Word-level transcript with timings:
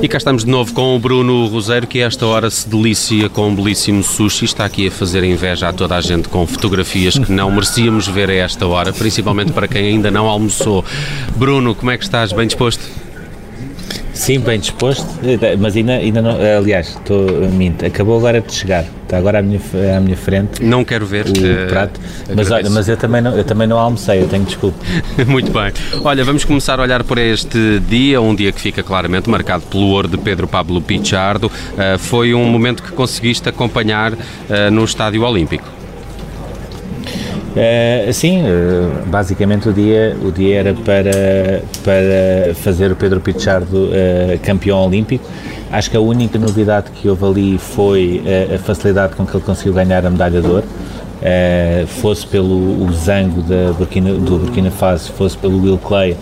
E 0.00 0.06
cá 0.06 0.16
estamos 0.16 0.44
de 0.44 0.50
novo 0.50 0.72
com 0.72 0.94
o 0.94 0.98
Bruno 0.98 1.46
Roseiro, 1.48 1.84
que 1.84 2.00
a 2.00 2.06
esta 2.06 2.24
hora 2.24 2.48
se 2.50 2.68
delicia 2.68 3.28
com 3.28 3.48
um 3.48 3.54
belíssimo 3.54 4.02
sushi. 4.02 4.44
Está 4.44 4.64
aqui 4.64 4.86
a 4.86 4.90
fazer 4.92 5.24
inveja 5.24 5.68
a 5.68 5.72
toda 5.72 5.96
a 5.96 6.00
gente 6.00 6.28
com 6.28 6.46
fotografias 6.46 7.18
que 7.18 7.32
não 7.32 7.50
merecíamos 7.50 8.06
ver 8.06 8.30
a 8.30 8.34
esta 8.34 8.64
hora, 8.64 8.92
principalmente 8.92 9.52
para 9.52 9.66
quem 9.66 9.88
ainda 9.88 10.08
não 10.08 10.26
almoçou. 10.26 10.84
Bruno, 11.36 11.74
como 11.74 11.90
é 11.90 11.98
que 11.98 12.04
estás? 12.04 12.32
Bem 12.32 12.46
disposto? 12.46 13.07
Sim, 14.18 14.40
bem 14.40 14.58
disposto, 14.58 15.06
mas 15.60 15.76
ainda, 15.76 15.92
ainda 15.92 16.20
não, 16.20 16.32
aliás, 16.58 16.88
estou, 16.88 17.24
minto, 17.52 17.86
acabou 17.86 18.18
agora 18.18 18.40
de 18.40 18.52
chegar, 18.52 18.84
está 19.04 19.16
agora 19.16 19.38
à 19.38 19.42
minha, 19.42 19.60
à 19.96 20.00
minha 20.00 20.16
frente. 20.16 20.60
Não 20.60 20.84
quero 20.84 21.06
ver 21.06 21.24
o 21.26 21.30
uh, 21.30 21.68
prato, 21.68 22.00
mas 22.34 22.50
olha, 22.50 22.68
mas 22.68 22.88
eu 22.88 22.96
também, 22.96 23.22
não, 23.22 23.36
eu 23.36 23.44
também 23.44 23.68
não 23.68 23.78
almocei, 23.78 24.20
eu 24.20 24.26
tenho 24.28 24.44
desculpa. 24.44 24.76
Muito 25.24 25.52
bem. 25.52 25.72
Olha, 26.02 26.24
vamos 26.24 26.44
começar 26.44 26.80
a 26.80 26.82
olhar 26.82 27.04
por 27.04 27.16
este 27.16 27.78
dia, 27.88 28.20
um 28.20 28.34
dia 28.34 28.50
que 28.50 28.60
fica 28.60 28.82
claramente 28.82 29.30
marcado 29.30 29.62
pelo 29.66 29.86
ouro 29.86 30.08
de 30.08 30.18
Pedro 30.18 30.48
Pablo 30.48 30.82
Pichardo. 30.82 31.46
Uh, 31.46 31.96
foi 31.96 32.34
um 32.34 32.44
momento 32.44 32.82
que 32.82 32.90
conseguiste 32.90 33.48
acompanhar 33.48 34.14
uh, 34.14 34.18
no 34.72 34.82
Estádio 34.82 35.22
Olímpico. 35.22 35.77
Uh, 37.56 38.12
sim, 38.12 38.42
uh, 38.42 39.06
basicamente 39.06 39.68
o 39.68 39.72
dia, 39.72 40.16
o 40.22 40.30
dia 40.30 40.60
era 40.60 40.74
para, 40.74 41.62
para 41.82 42.54
fazer 42.54 42.92
o 42.92 42.96
Pedro 42.96 43.20
Pichardo 43.20 43.86
uh, 43.86 44.38
campeão 44.42 44.84
olímpico. 44.86 45.24
Acho 45.70 45.90
que 45.90 45.96
a 45.96 46.00
única 46.00 46.38
novidade 46.38 46.90
que 46.90 47.08
houve 47.08 47.24
ali 47.24 47.58
foi 47.58 48.22
a 48.54 48.58
facilidade 48.58 49.14
com 49.14 49.26
que 49.26 49.36
ele 49.36 49.44
conseguiu 49.44 49.74
ganhar 49.74 50.06
a 50.06 50.08
medalha 50.08 50.40
de 50.40 50.46
ouro. 50.48 50.64
fosse 52.00 52.26
pelo 52.26 52.54
o 52.54 52.90
Zango 52.90 53.42
da 53.42 53.74
Burkina, 53.74 54.14
do 54.14 54.38
Burkina 54.38 54.70
Faso, 54.70 55.12
fosse 55.12 55.36
pelo 55.36 55.62
Will 55.62 55.76
Clay, 55.76 56.16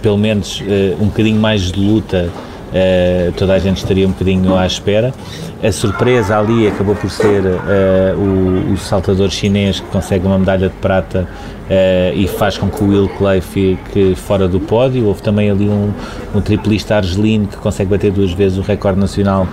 pelo 0.00 0.16
menos 0.16 0.62
um 0.98 1.04
bocadinho 1.04 1.38
mais 1.38 1.70
de 1.70 1.78
luta 1.78 2.30
Uh, 2.66 3.32
toda 3.32 3.54
a 3.54 3.58
gente 3.58 3.78
estaria 3.78 4.06
um 4.06 4.10
bocadinho 4.10 4.56
à 4.56 4.66
espera. 4.66 5.14
A 5.62 5.72
surpresa 5.72 6.38
ali 6.38 6.66
acabou 6.66 6.94
por 6.94 7.08
ser 7.08 7.42
uh, 7.42 8.18
o, 8.18 8.72
o, 8.72 8.76
saltador 8.76 9.30
chinês 9.30 9.80
que 9.80 9.86
consegue 9.86 10.26
uma 10.26 10.38
medalha 10.38 10.68
de 10.68 10.74
prata 10.74 11.28
uh, 11.70 12.14
e 12.14 12.26
faz 12.26 12.58
com 12.58 12.68
que 12.68 12.82
o 12.82 12.88
Will 12.88 13.08
Clay 13.16 13.40
fique 13.40 14.14
fora 14.16 14.48
do 14.48 14.58
pódio. 14.58 15.06
Houve 15.06 15.22
também 15.22 15.50
ali 15.50 15.68
um, 15.68 15.92
um 16.34 16.40
triplista 16.40 16.96
argelino 16.96 17.46
que 17.46 17.56
consegue 17.56 17.90
bater 17.90 18.10
duas 18.10 18.32
vezes 18.32 18.58
o 18.58 18.62
recorde 18.62 18.98
nacional 18.98 19.46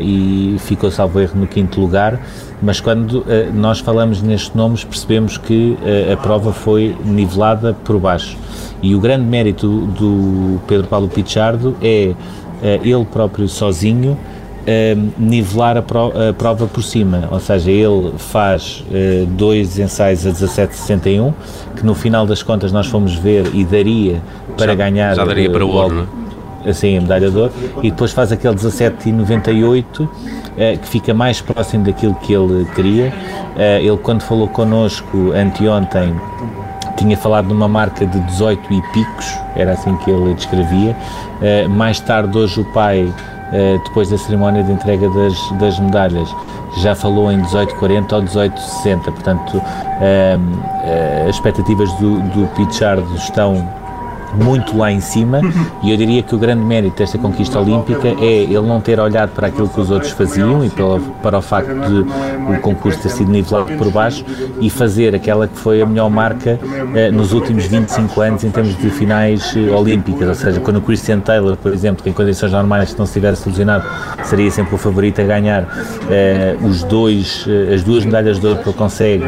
e 0.00 0.56
ficou, 0.60 0.90
salvo 0.90 1.20
erro, 1.20 1.38
no 1.38 1.46
quinto 1.46 1.80
lugar. 1.80 2.20
Mas 2.62 2.80
quando 2.80 3.24
nós 3.52 3.80
falamos 3.80 4.22
nestes 4.22 4.54
nomes, 4.54 4.84
percebemos 4.84 5.36
que 5.36 5.76
a 6.12 6.16
prova 6.16 6.52
foi 6.52 6.96
nivelada 7.04 7.74
por 7.84 7.98
baixo. 7.98 8.36
E 8.82 8.94
o 8.94 9.00
grande 9.00 9.24
mérito 9.24 9.68
do 9.68 10.60
Pedro 10.66 10.88
Paulo 10.88 11.08
Pichardo 11.08 11.76
é 11.80 12.14
eh, 12.62 12.80
ele 12.84 13.04
próprio 13.04 13.48
sozinho 13.48 14.16
eh, 14.66 14.96
nivelar 15.18 15.76
a, 15.76 15.82
prova 15.82 16.66
por 16.68 16.82
cima, 16.82 17.28
ou 17.30 17.40
seja, 17.40 17.70
ele 17.70 18.12
faz 18.16 18.84
eh, 18.92 19.24
dois 19.28 19.78
ensaios 19.78 20.24
a 20.24 20.30
17,61 20.30 21.32
que 21.76 21.84
no 21.84 21.94
final 21.94 22.24
das 22.24 22.42
contas 22.42 22.70
nós 22.70 22.86
fomos 22.86 23.14
ver 23.14 23.50
e 23.52 23.64
daria 23.64 24.22
para 24.56 24.66
já, 24.66 24.74
ganhar 24.74 25.16
já 25.16 25.24
daria 25.24 25.50
para 25.50 25.64
o 25.64 25.70
ouro? 25.70 26.08
Assim, 26.66 26.98
a 26.98 27.00
medalha 27.00 27.30
de 27.30 27.36
ouro, 27.36 27.52
e 27.82 27.90
depois 27.90 28.12
faz 28.12 28.32
aquele 28.32 28.54
17,98 28.54 30.08
que 30.80 30.88
fica 30.88 31.14
mais 31.14 31.40
próximo 31.40 31.84
daquilo 31.84 32.14
que 32.16 32.32
ele 32.32 32.66
queria. 32.74 33.12
ele, 33.80 33.96
quando 33.98 34.22
falou 34.22 34.48
connosco 34.48 35.32
anteontem, 35.32 36.14
tinha 36.96 37.16
falado 37.16 37.48
de 37.48 37.52
uma 37.52 37.68
marca 37.68 38.06
de 38.06 38.20
18 38.20 38.72
e 38.72 38.82
picos, 38.92 39.38
era 39.56 39.72
assim 39.72 39.96
que 39.98 40.10
ele 40.10 40.34
descrevia. 40.34 40.96
Uh, 41.40 41.68
mais 41.68 42.00
tarde, 42.00 42.36
hoje, 42.36 42.60
o 42.60 42.64
pai, 42.72 43.02
uh, 43.04 43.82
depois 43.84 44.08
da 44.08 44.18
cerimónia 44.18 44.62
de 44.62 44.72
entrega 44.72 45.08
das, 45.10 45.50
das 45.58 45.78
medalhas, 45.78 46.28
já 46.78 46.94
falou 46.94 47.30
em 47.30 47.40
18,40 47.42 48.12
ou 48.12 48.22
18,60. 48.22 49.02
Portanto, 49.04 49.62
as 51.28 51.34
expectativas 51.34 51.92
do, 51.94 52.18
do 52.30 52.46
Pichardo 52.54 53.14
estão 53.14 53.68
muito 54.34 54.76
lá 54.76 54.90
em 54.90 55.00
cima 55.00 55.40
e 55.82 55.90
eu 55.90 55.96
diria 55.96 56.22
que 56.22 56.34
o 56.34 56.38
grande 56.38 56.62
mérito 56.64 56.98
desta 56.98 57.18
conquista 57.18 57.58
olímpica 57.58 58.08
é 58.08 58.42
ele 58.42 58.62
não 58.62 58.80
ter 58.80 58.98
olhado 58.98 59.30
para 59.30 59.48
aquilo 59.48 59.68
que 59.68 59.80
os 59.80 59.90
outros 59.90 60.12
faziam 60.12 60.64
e 60.64 60.70
para, 60.70 60.84
para 61.22 61.38
o 61.38 61.42
facto 61.42 61.72
de 61.72 62.52
o 62.52 62.60
concurso 62.60 63.00
ter 63.00 63.10
sido 63.10 63.30
nivelado 63.30 63.72
por 63.76 63.90
baixo 63.90 64.24
e 64.60 64.70
fazer 64.70 65.14
aquela 65.14 65.46
que 65.46 65.58
foi 65.58 65.82
a 65.82 65.86
melhor 65.86 66.10
marca 66.10 66.58
eh, 66.94 67.10
nos 67.10 67.32
últimos 67.32 67.66
25 67.66 68.20
anos 68.20 68.44
em 68.44 68.50
termos 68.50 68.76
de 68.76 68.90
finais 68.90 69.54
eh, 69.56 69.70
olímpicas, 69.70 70.28
ou 70.28 70.34
seja, 70.34 70.60
quando 70.60 70.76
o 70.76 70.80
Christian 70.80 71.20
Taylor, 71.20 71.56
por 71.56 71.72
exemplo, 71.72 72.02
que 72.02 72.10
em 72.10 72.12
condições 72.12 72.52
normais 72.52 72.90
se 72.90 72.98
não 72.98 73.06
se 73.06 73.14
tivesse 73.14 73.42
solucionado, 73.42 73.84
seria 74.24 74.50
sempre 74.50 74.74
o 74.74 74.78
favorito 74.78 75.20
a 75.20 75.24
ganhar 75.24 75.66
eh, 76.10 76.56
os 76.62 76.82
dois, 76.84 77.46
as 77.72 77.82
duas 77.82 78.04
medalhas 78.04 78.38
de 78.38 78.46
ouro 78.46 78.62
que 78.62 78.68
ele 78.68 78.76
consegue 78.76 79.24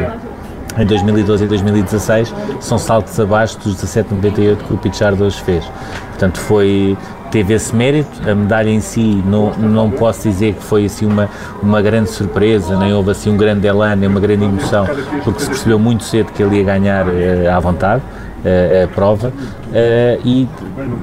em 0.77 0.85
2012 0.85 1.43
e 1.43 1.47
2016 1.47 2.33
são 2.59 2.77
saltos 2.77 3.19
abaixo 3.19 3.57
dos 3.59 3.75
17,98 3.75 4.57
que 4.57 4.73
o 4.73 4.77
Pichardo 4.77 5.23
hoje 5.23 5.41
fez. 5.41 5.65
Portanto, 6.09 6.39
foi, 6.39 6.97
teve 7.31 7.53
esse 7.53 7.75
mérito. 7.75 8.09
A 8.29 8.35
medalha 8.35 8.69
em 8.69 8.79
si, 8.79 9.23
não, 9.25 9.51
não 9.53 9.91
posso 9.91 10.27
dizer 10.27 10.53
que 10.53 10.63
foi 10.63 10.85
assim 10.85 11.05
uma, 11.05 11.29
uma 11.61 11.81
grande 11.81 12.09
surpresa, 12.09 12.77
nem 12.77 12.93
houve 12.93 13.11
assim 13.11 13.31
um 13.31 13.37
grande 13.37 13.67
elan, 13.67 13.95
nem 13.95 14.09
uma 14.09 14.19
grande 14.19 14.45
emoção, 14.45 14.85
porque 15.23 15.41
se 15.41 15.47
percebeu 15.47 15.79
muito 15.79 16.03
cedo 16.03 16.31
que 16.31 16.41
ele 16.41 16.57
ia 16.57 16.63
ganhar 16.63 17.05
eh, 17.07 17.49
à 17.49 17.59
vontade. 17.59 18.01
Eh, 18.45 18.83
a 18.83 18.87
prova 18.87 19.29
uh, 19.29 20.21
e 20.23 20.47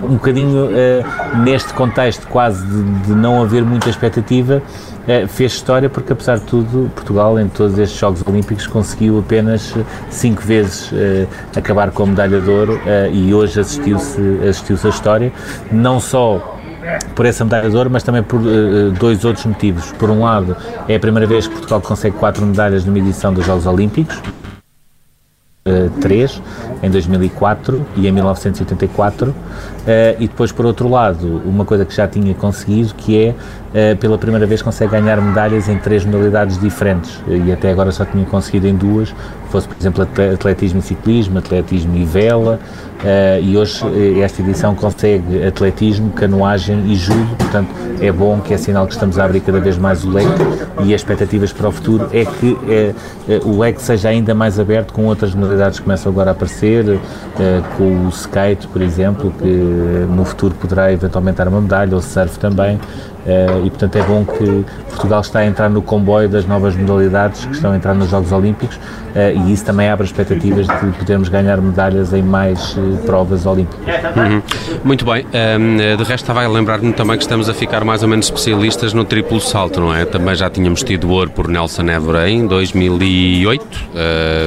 um 0.04 0.12
bocadinho 0.14 0.66
uh, 0.66 1.38
neste 1.38 1.74
contexto 1.74 2.28
quase 2.28 2.64
de, 2.64 2.82
de, 3.00 3.12
não 3.16 3.42
haver 3.42 3.64
muita 3.64 3.90
expectativa 3.90 4.62
fez 5.28 5.54
história 5.54 5.90
porque 5.90 6.12
apesar 6.12 6.38
de 6.38 6.44
tudo 6.44 6.88
Portugal 6.94 7.40
em 7.40 7.48
todos 7.48 7.76
estes 7.76 7.98
Jogos 7.98 8.22
Olímpicos 8.24 8.68
conseguiu 8.68 9.18
apenas 9.18 9.74
cinco 10.08 10.40
vezes 10.42 10.92
acabar 11.56 11.90
com 11.90 12.04
a 12.04 12.06
medalha 12.06 12.40
de 12.40 12.48
ouro 12.48 12.80
e 13.12 13.34
hoje 13.34 13.58
assistiu-se 13.58 14.20
assistiu 14.48 14.78
a 14.84 14.88
história 14.88 15.32
não 15.72 15.98
só 15.98 16.60
por 17.16 17.26
essa 17.26 17.44
medalha 17.44 17.68
de 17.68 17.76
ouro, 17.76 17.90
mas 17.90 18.04
também 18.04 18.22
por 18.22 18.40
uh, 18.40 18.92
dois 18.92 19.24
outros 19.24 19.46
motivos. 19.46 19.92
Por 19.92 20.10
um 20.10 20.22
lado, 20.22 20.56
é 20.88 20.96
a 20.96 21.00
primeira 21.00 21.26
vez 21.26 21.46
que 21.46 21.54
Portugal 21.54 21.80
consegue 21.80 22.16
quatro 22.16 22.44
medalhas 22.44 22.84
numa 22.84 22.98
edição 22.98 23.32
dos 23.32 23.46
Jogos 23.46 23.66
Olímpicos, 23.66 24.20
3 26.00 26.42
em 26.82 26.90
2004 26.90 27.86
e 27.96 28.08
em 28.08 28.12
1984 28.12 29.30
uh, 29.30 29.34
e 30.18 30.26
depois 30.26 30.50
por 30.50 30.66
outro 30.66 30.88
lado 30.88 31.40
uma 31.44 31.64
coisa 31.64 31.84
que 31.84 31.94
já 31.94 32.08
tinha 32.08 32.34
conseguido 32.34 32.94
que 32.94 33.16
é 33.16 33.30
uh, 33.94 33.96
pela 33.96 34.18
primeira 34.18 34.46
vez 34.46 34.60
consegue 34.60 34.90
ganhar 34.90 35.20
medalhas 35.20 35.68
em 35.68 35.78
três 35.78 36.04
modalidades 36.04 36.58
diferentes. 36.58 37.20
E 37.28 37.52
até 37.52 37.70
agora 37.70 37.92
só 37.92 38.04
tinha 38.04 38.24
conseguido 38.26 38.66
em 38.66 38.74
duas 38.74 39.14
fosse 39.50 39.68
por 39.68 39.76
exemplo 39.78 40.08
atletismo 40.32 40.78
e 40.78 40.82
ciclismo 40.82 41.38
atletismo 41.38 41.96
e 41.96 42.04
vela. 42.04 42.58
Uh, 43.02 43.42
e 43.42 43.56
hoje 43.56 43.84
esta 44.20 44.40
edição 44.42 44.76
consegue 44.76 45.44
atletismo 45.44 46.10
canoagem 46.10 46.84
e 46.86 46.94
judo. 46.94 47.36
Portanto 47.36 47.68
é 48.00 48.10
bom 48.12 48.40
que 48.40 48.54
é 48.54 48.56
sinal 48.56 48.86
que 48.86 48.92
estamos 48.92 49.18
a 49.18 49.24
abrir 49.24 49.40
cada 49.40 49.60
vez 49.60 49.76
mais 49.76 50.04
o 50.04 50.10
leque. 50.10 50.28
E 50.84 50.94
as 50.94 51.00
expectativas 51.00 51.52
para 51.52 51.68
o 51.68 51.72
futuro 51.72 52.08
é 52.12 52.24
que 52.24 52.56
o 53.44 53.58
leque 53.58 53.82
seja 53.82 54.08
ainda 54.08 54.34
mais 54.34 54.58
aberto 54.58 54.92
com 54.92 55.04
outras 55.04 55.34
modalidades 55.34 55.52
modalidades 55.52 55.80
começam 55.80 56.10
agora 56.10 56.30
a 56.30 56.32
aparecer, 56.32 56.71
uh, 56.80 57.76
com 57.76 58.06
o 58.06 58.08
skate, 58.08 58.66
por 58.68 58.82
exemplo, 58.82 59.32
que 59.38 59.46
no 59.46 60.24
futuro 60.24 60.54
poderá 60.54 60.92
eventualmente 60.92 61.36
dar 61.38 61.48
uma 61.48 61.60
medalha, 61.60 61.94
ou 61.94 62.02
surf 62.02 62.38
também, 62.38 62.78
e 63.64 63.70
portanto 63.70 63.96
é 63.96 64.02
bom 64.02 64.24
que 64.24 64.64
Portugal 64.88 65.20
está 65.20 65.40
a 65.40 65.46
entrar 65.46 65.70
no 65.70 65.80
comboio 65.80 66.28
das 66.28 66.46
novas 66.46 66.74
modalidades 66.74 67.44
que 67.44 67.52
estão 67.52 67.72
a 67.72 67.76
entrar 67.76 67.94
nos 67.94 68.10
Jogos 68.10 68.32
Olímpicos 68.32 68.76
uh, 68.76 69.46
e 69.46 69.52
isso 69.52 69.64
também 69.64 69.88
abre 69.88 70.04
expectativas 70.06 70.66
de 70.66 70.98
podermos 70.98 71.28
ganhar 71.28 71.60
medalhas 71.60 72.12
em 72.12 72.22
mais 72.22 72.76
provas 73.06 73.46
olímpicas. 73.46 73.82
Uhum. 74.16 74.42
Muito 74.84 75.04
bem, 75.04 75.24
um, 75.24 75.96
de 75.96 76.02
resto 76.02 76.24
estava 76.24 76.44
a 76.44 76.48
lembrar-me 76.48 76.92
também 76.92 77.16
que 77.16 77.22
estamos 77.22 77.48
a 77.48 77.54
ficar 77.54 77.84
mais 77.84 78.02
ou 78.02 78.08
menos 78.08 78.26
especialistas 78.26 78.92
no 78.92 79.04
triplo 79.04 79.40
salto, 79.40 79.80
não 79.80 79.94
é? 79.94 80.04
Também 80.04 80.34
já 80.34 80.50
tínhamos 80.50 80.82
tido 80.82 81.10
ouro 81.10 81.30
por 81.30 81.48
Nelson 81.48 81.88
Évora 81.88 82.28
em 82.28 82.46
2008, 82.46 83.64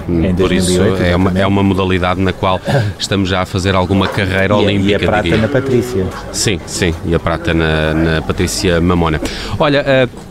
em 0.08 0.34
por 0.36 0.48
2008, 0.50 0.94
isso 0.94 1.04
é 1.04 1.16
uma, 1.16 1.40
é 1.40 1.48
uma 1.48 1.64
modalidade 1.64 2.22
na 2.22 2.34
qual 2.34 2.60
estamos 3.00 3.30
já 3.30 3.42
a 3.42 3.46
fazer 3.46 3.76
alguma 3.76 4.08
carreira 4.08 4.54
e 4.54 4.58
olímpica. 4.58 4.92
E 4.92 4.96
a 4.96 5.00
prata 5.00 5.24
diria. 5.24 5.38
na 5.38 5.48
Patrícia. 5.48 6.06
Sim, 6.32 6.60
sim, 6.66 6.94
e 7.06 7.16
a 7.16 7.20
prata 7.20 7.54
na, 7.54 7.94
na 7.94 8.22
Patrícia 8.22 8.65
Mamona. 8.82 9.20
Olha, 9.60 9.82
uh, 9.82 10.26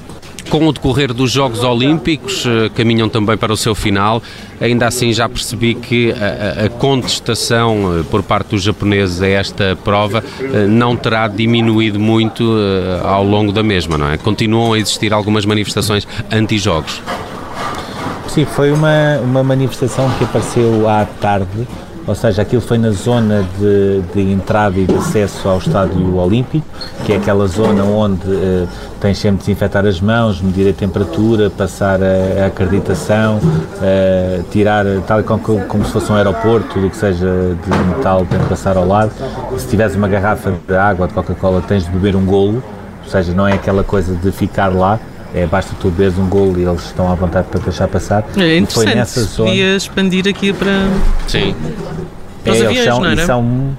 com 0.50 0.66
o 0.68 0.72
decorrer 0.72 1.12
dos 1.12 1.30
Jogos 1.30 1.64
Olímpicos, 1.64 2.44
eh, 2.46 2.70
caminham 2.74 3.08
também 3.08 3.36
para 3.36 3.52
o 3.52 3.56
seu 3.56 3.74
final. 3.74 4.22
Ainda 4.60 4.86
assim, 4.86 5.12
já 5.12 5.28
percebi 5.28 5.74
que 5.74 6.12
a, 6.12 6.66
a 6.66 6.68
contestação 6.68 7.98
eh, 7.98 8.02
por 8.10 8.22
parte 8.22 8.50
dos 8.50 8.62
japoneses 8.62 9.20
a 9.22 9.28
esta 9.28 9.76
prova 9.82 10.22
eh, 10.40 10.66
não 10.66 10.96
terá 10.96 11.26
diminuído 11.28 11.98
muito 11.98 12.44
ao 13.02 13.24
longo 13.24 13.52
da 13.52 13.62
mesma, 13.62 13.98
não 13.98 14.10
é? 14.10 14.16
Continuam 14.16 14.74
a 14.74 14.78
existir 14.78 15.12
algumas 15.12 15.44
manifestações 15.44 16.06
anti-jogos. 16.30 17.02
Sim, 18.28 18.44
foi 18.44 18.72
uma, 18.72 19.18
uma 19.22 19.42
manifestação 19.42 20.10
que 20.18 20.24
apareceu 20.24 20.88
à 20.88 21.04
tarde 21.04 21.66
ou 22.06 22.14
seja, 22.14 22.42
aquilo 22.42 22.60
foi 22.60 22.76
na 22.76 22.90
zona 22.90 23.44
de, 23.58 24.02
de 24.14 24.32
entrada 24.32 24.78
e 24.78 24.84
de 24.84 24.94
acesso 24.94 25.48
ao 25.48 25.58
Estádio 25.58 26.16
Olímpico, 26.16 26.66
que 27.04 27.12
é 27.12 27.16
aquela 27.16 27.46
zona 27.46 27.82
onde 27.82 28.28
uh, 28.28 28.68
tens 29.00 29.18
sempre 29.18 29.38
de 29.38 29.46
desinfetar 29.46 29.86
as 29.86 30.00
mãos, 30.00 30.40
medir 30.40 30.68
a 30.68 30.72
temperatura, 30.72 31.48
passar 31.48 32.00
a, 32.02 32.44
a 32.44 32.46
acreditação, 32.46 33.38
uh, 33.38 34.42
tirar, 34.50 34.84
tal 35.06 35.22
como, 35.22 35.64
como 35.66 35.84
se 35.84 35.92
fosse 35.92 36.12
um 36.12 36.16
aeroporto, 36.16 36.74
tudo 36.74 36.86
o 36.86 36.90
que 36.90 36.96
seja 36.96 37.26
de 37.26 37.78
metal 37.88 38.26
tem 38.26 38.38
de 38.38 38.46
passar 38.46 38.76
ao 38.76 38.86
lado. 38.86 39.10
Se 39.56 39.66
tiveres 39.68 39.96
uma 39.96 40.08
garrafa 40.08 40.52
de 40.66 40.76
água, 40.76 41.08
de 41.08 41.14
Coca-Cola, 41.14 41.62
tens 41.66 41.84
de 41.84 41.90
beber 41.90 42.16
um 42.16 42.24
golo, 42.26 42.62
ou 43.02 43.10
seja, 43.10 43.32
não 43.32 43.48
é 43.48 43.54
aquela 43.54 43.82
coisa 43.82 44.14
de 44.14 44.30
ficar 44.30 44.68
lá, 44.68 44.98
é, 45.34 45.46
basta 45.46 45.74
tu 45.80 45.90
beberes 45.90 46.16
um 46.16 46.28
golo 46.28 46.58
e 46.58 46.62
eles 46.62 46.84
estão 46.84 47.10
à 47.10 47.14
vontade 47.14 47.48
para 47.50 47.60
deixar 47.60 47.88
passar. 47.88 48.24
É 48.36 48.56
interessante, 48.56 48.74
foi 48.74 48.94
nessa 48.94 49.22
zona... 49.24 49.50
podia 49.50 49.76
expandir 49.76 50.28
aqui 50.28 50.52
para... 50.52 50.88
Sim. 51.26 51.54
É, 52.44 52.50
aviões, 52.50 52.84
são, 52.84 53.00
não 53.00 53.10
era? 53.10 53.26
São, 53.26 53.76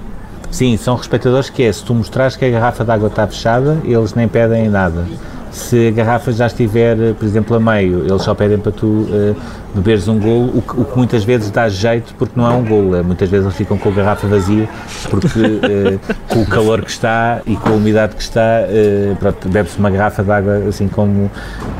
sim, 0.50 0.76
são 0.76 0.96
respeitadores 0.96 1.48
que 1.48 1.62
é, 1.62 1.72
se 1.72 1.82
tu 1.82 1.94
mostrares 1.94 2.36
que 2.36 2.44
a 2.44 2.50
garrafa 2.50 2.84
de 2.84 2.90
água 2.90 3.08
está 3.08 3.26
fechada, 3.26 3.78
eles 3.84 4.14
nem 4.14 4.28
pedem 4.28 4.68
nada. 4.68 5.06
Se 5.50 5.88
a 5.88 5.90
garrafa 5.90 6.30
já 6.32 6.46
estiver, 6.46 7.14
por 7.14 7.24
exemplo, 7.24 7.56
a 7.56 7.60
meio, 7.60 8.06
eles 8.06 8.20
só 8.20 8.34
pedem 8.34 8.58
para 8.58 8.72
tu 8.72 8.86
uh, 8.86 9.36
beberes 9.76 10.08
um 10.08 10.18
golo, 10.18 10.58
o 10.58 10.62
que, 10.62 10.80
o 10.80 10.84
que, 10.84 10.96
muitas 10.96 11.22
vezes 11.22 11.50
dá 11.50 11.68
jeito 11.68 12.14
porque 12.18 12.38
não 12.38 12.50
é 12.50 12.54
um 12.54 12.64
golo, 12.64 12.96
é, 12.96 13.02
muitas 13.02 13.28
vezes 13.28 13.46
eles 13.46 13.56
ficam 13.56 13.76
com 13.76 13.90
a 13.90 13.92
garrafa 13.92 14.26
vazia 14.26 14.68
porque 15.10 15.38
uh, 15.38 16.14
com 16.28 16.42
o 16.42 16.46
calor 16.46 16.82
que 16.82 16.90
está 16.90 17.40
e 17.46 17.54
com 17.56 17.70
a 17.70 17.72
umidade 17.72 18.16
que 18.16 18.22
está, 18.22 18.40
uh, 18.40 19.48
bebe-se 19.48 19.78
uma 19.78 19.90
garrafa 19.90 20.22
de 20.22 20.30
água 20.30 20.62
assim 20.68 20.88
como, 20.88 21.30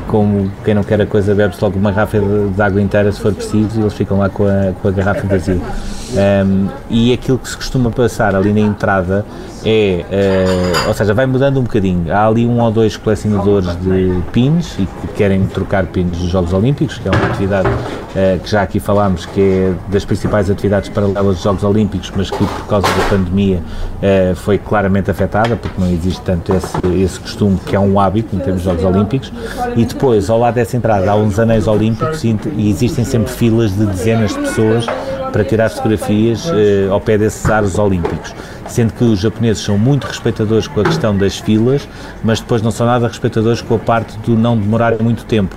como 0.07 0.51
quem 0.63 0.73
não 0.73 0.83
quer 0.83 1.01
a 1.01 1.05
coisa 1.05 1.33
bebe-se 1.33 1.63
logo 1.63 1.77
uma 1.77 1.91
garrafa 1.91 2.19
de, 2.19 2.49
de, 2.49 2.61
água 2.61 2.81
inteira 2.81 3.11
se 3.11 3.19
for 3.19 3.33
preciso 3.33 3.79
e 3.79 3.81
eles 3.81 3.93
ficam 3.93 4.19
lá 4.19 4.29
com 4.29 4.45
a, 4.45 4.73
com 4.81 4.87
a 4.87 4.91
garrafa 4.91 5.27
vazia. 5.27 5.59
Um, 6.13 6.69
e 6.89 7.11
aquilo 7.11 7.37
que 7.37 7.49
se 7.49 7.57
costuma 7.57 7.91
passar 7.91 8.33
ali 8.33 8.53
na 8.53 8.61
entrada 8.61 9.25
é, 9.65 10.05
uh, 10.07 10.87
ou 10.87 10.93
seja, 10.93 11.13
vai 11.13 11.25
mudando 11.25 11.59
um 11.59 11.63
bocadinho. 11.63 12.13
Há 12.13 12.27
ali 12.27 12.45
um 12.45 12.61
ou 12.61 12.71
dois 12.71 12.95
colecionadores 12.95 13.75
de 13.81 14.21
pins 14.31 14.77
e 14.79 14.85
que 14.85 15.07
querem 15.15 15.45
trocar 15.47 15.85
pins 15.87 16.17
dos 16.17 16.29
Jogos 16.29 16.53
Olímpicos, 16.53 16.97
que 16.97 17.07
é 17.07 17.11
uma 17.11 17.25
atividade 17.27 17.67
que 18.43 18.49
já 18.49 18.63
aqui 18.63 18.79
falámos, 18.79 19.25
que 19.25 19.41
é 19.41 19.73
das 19.91 20.03
principais 20.05 20.49
atividades 20.49 20.89
paralelas 20.89 21.35
dos 21.35 21.43
Jogos 21.43 21.63
Olímpicos, 21.63 22.11
mas 22.15 22.31
que 22.31 22.37
por 22.37 22.67
causa 22.67 22.87
da 22.87 23.09
pandemia 23.09 23.57
uh, 23.61 24.35
foi 24.35 24.57
claramente 24.57 25.11
afetada, 25.11 25.55
porque 25.55 25.79
não 25.79 25.89
existe 25.89 26.21
tanto 26.21 26.53
esse, 26.53 26.77
esse 27.03 27.19
costume 27.19 27.59
que 27.65 27.75
é 27.75 27.79
um 27.79 27.99
hábito 27.99 28.35
em 28.35 28.39
termos 28.39 28.61
de 28.61 28.65
Jogos 28.65 28.83
Olímpicos. 28.83 29.31
E 29.75 29.85
depois, 29.85 30.29
ao 30.29 30.39
lado 30.39 30.55
dessa 30.55 30.75
entrada, 30.77 31.11
há 31.11 31.15
uns 31.15 31.39
anéis 31.39 31.67
olímpicos 31.67 32.23
e, 32.23 32.37
e 32.55 32.69
existem 32.69 33.05
sempre 33.05 33.31
filas 33.31 33.71
de 33.71 33.85
dezenas 33.85 34.31
de 34.31 34.39
pessoas 34.39 34.87
para 35.31 35.43
tirar 35.43 35.69
fotografias 35.69 36.49
eh, 36.53 36.87
ao 36.89 36.99
pé 36.99 37.17
desses 37.17 37.49
aros 37.49 37.77
olímpicos. 37.77 38.33
Sendo 38.67 38.93
que 38.93 39.03
os 39.03 39.19
japoneses 39.19 39.63
são 39.63 39.77
muito 39.77 40.05
respeitadores 40.05 40.67
com 40.67 40.81
a 40.81 40.83
questão 40.83 41.17
das 41.17 41.37
filas, 41.37 41.87
mas 42.23 42.39
depois 42.39 42.61
não 42.61 42.71
são 42.71 42.85
nada 42.85 43.07
respeitadores 43.07 43.61
com 43.61 43.75
a 43.75 43.79
parte 43.79 44.17
do 44.19 44.35
não 44.35 44.57
demorar 44.57 45.01
muito 45.01 45.25
tempo. 45.25 45.55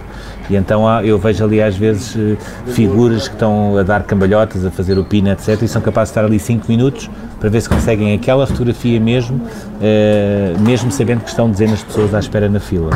E 0.51 0.57
então 0.57 0.87
há, 0.87 1.05
eu 1.05 1.17
vejo 1.17 1.45
ali 1.45 1.63
às 1.63 1.77
vezes 1.77 2.17
eh, 2.17 2.37
figuras 2.73 3.29
que 3.29 3.35
estão 3.35 3.79
a 3.79 3.85
dar 3.85 4.03
cambalhotas, 4.03 4.65
a 4.65 4.71
fazer 4.71 4.99
o 4.99 5.05
pino, 5.05 5.31
etc. 5.31 5.63
e 5.63 5.69
são 5.69 5.81
capazes 5.81 6.13
de 6.13 6.19
estar 6.19 6.27
ali 6.27 6.41
5 6.41 6.67
minutos 6.69 7.09
para 7.39 7.49
ver 7.49 7.61
se 7.61 7.69
conseguem 7.69 8.13
aquela 8.15 8.47
fotografia 8.47 8.99
mesmo, 8.99 9.41
eh, 9.81 10.53
mesmo 10.59 10.91
sabendo 10.91 11.21
que 11.21 11.29
estão 11.29 11.49
dezenas 11.49 11.79
de 11.79 11.85
pessoas 11.85 12.15
à 12.15 12.19
espera 12.19 12.49
na 12.49 12.59
fila. 12.59 12.91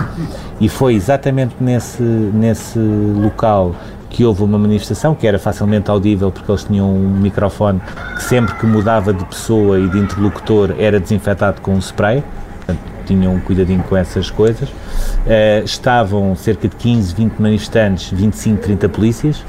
E 0.61 0.69
foi 0.69 0.94
exatamente 0.94 1.55
nesse, 1.61 2.03
nesse 2.03 2.79
local 2.79 3.75
que 4.14 4.25
houve 4.25 4.44
uma 4.44 4.56
manifestação 4.56 5.12
que 5.12 5.26
era 5.26 5.40
facilmente 5.40 5.90
audível 5.90 6.31
porque 6.31 6.49
eles 6.49 6.62
tinham 6.62 6.88
um 6.88 7.19
microfone 7.19 7.81
que 8.14 8.22
sempre 8.22 8.55
que 8.55 8.64
mudava 8.64 9.12
de 9.12 9.25
pessoa 9.25 9.76
e 9.81 9.88
de 9.88 9.99
interlocutor 9.99 10.72
era 10.78 11.00
desinfetado 11.00 11.61
com 11.61 11.75
um 11.75 11.81
spray, 11.81 12.22
portanto, 12.58 12.78
tinham 13.06 13.34
um 13.34 13.40
cuidadinho 13.40 13.82
com 13.82 13.96
essas 13.96 14.31
coisas. 14.31 14.69
Uh, 14.69 15.64
estavam 15.64 16.37
cerca 16.37 16.69
de 16.69 16.76
15, 16.76 17.12
20 17.12 17.38
manifestantes, 17.40 18.08
25, 18.12 18.62
30 18.62 18.88
polícias. 18.88 19.44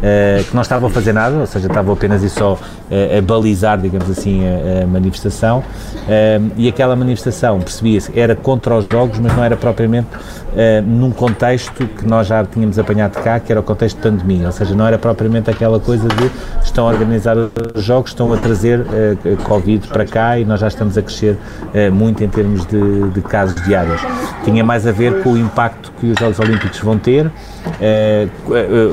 Uh, 0.00 0.42
que 0.44 0.54
não 0.54 0.62
estavam 0.62 0.88
a 0.88 0.90
fazer 0.90 1.12
nada, 1.12 1.36
ou 1.36 1.46
seja, 1.46 1.66
estavam 1.66 1.92
apenas 1.92 2.22
e 2.22 2.30
só 2.30 2.54
uh, 2.54 3.18
a 3.18 3.20
balizar, 3.20 3.78
digamos 3.78 4.10
assim, 4.10 4.42
a, 4.46 4.84
a 4.84 4.86
manifestação. 4.86 5.58
Uh, 5.58 6.50
e 6.56 6.68
aquela 6.68 6.96
manifestação, 6.96 7.60
percebia-se, 7.60 8.18
era 8.18 8.34
contra 8.34 8.74
os 8.76 8.86
jogos, 8.90 9.18
mas 9.18 9.36
não 9.36 9.44
era 9.44 9.56
propriamente 9.56 10.08
num 10.84 11.12
contexto 11.12 11.86
que 11.86 12.04
nós 12.04 12.26
já 12.26 12.44
tínhamos 12.44 12.76
apanhado 12.76 13.22
cá, 13.22 13.38
que 13.38 13.52
era 13.52 13.60
o 13.60 13.62
contexto 13.62 13.98
de 13.98 14.02
pandemia, 14.02 14.46
ou 14.46 14.52
seja, 14.52 14.74
não 14.74 14.84
era 14.84 14.98
propriamente 14.98 15.48
aquela 15.48 15.78
coisa 15.78 16.08
de 16.08 16.28
estão 16.64 16.88
a 16.88 16.90
organizar 16.90 17.36
os 17.36 17.84
jogos, 17.84 18.10
estão 18.10 18.32
a 18.32 18.36
trazer 18.36 18.84
Covid 19.44 19.86
para 19.86 20.04
cá 20.04 20.40
e 20.40 20.44
nós 20.44 20.58
já 20.58 20.66
estamos 20.66 20.98
a 20.98 21.02
crescer 21.02 21.38
muito 21.92 22.24
em 22.24 22.28
termos 22.28 22.66
de, 22.66 23.10
de 23.10 23.22
casos 23.22 23.62
diários. 23.62 24.00
Tinha 24.42 24.64
mais 24.64 24.88
a 24.88 24.90
ver 24.90 25.22
com 25.22 25.34
o 25.34 25.38
impacto 25.38 25.92
que 26.00 26.06
os 26.10 26.18
Jogos 26.18 26.40
Olímpicos 26.40 26.80
vão 26.80 26.98
ter. 26.98 27.30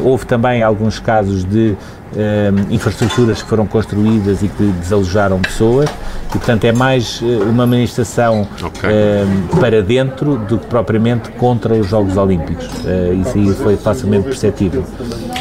houve 0.04 0.28
também 0.28 0.62
alguns 0.62 0.97
casos 1.00 1.44
de 1.44 1.76
eh, 2.16 2.52
infraestruturas 2.70 3.42
que 3.42 3.50
foram 3.50 3.68
construídas 3.68 4.42
e 4.42 4.48
que 4.48 4.64
desalojaram 4.64 5.40
pessoas. 5.40 5.90
E 6.30 6.38
portanto 6.38 6.64
é 6.64 6.72
mais 6.72 7.22
eh, 7.22 7.44
uma 7.44 7.68
manifestação 7.68 8.48
okay. 8.64 8.90
Eh, 8.90 9.26
para 9.60 9.82
dentro 9.82 10.38
do 10.38 10.58
que 10.58 10.68
propriamente 10.68 11.30
contra 11.32 11.74
os 11.74 11.88
Jogos 11.88 12.16
Olímpicos. 12.16 12.66
Isso 13.22 13.38
aí 13.38 13.54
foi 13.54 13.76
facilmente 13.76 14.24
perceptível. 14.24 14.86